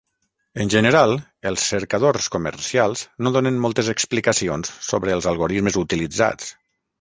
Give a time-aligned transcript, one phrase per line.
[0.63, 1.11] En general,
[1.49, 6.51] els cercadors comercials no donen moltes explicacions sobre els algorismes utilitzats.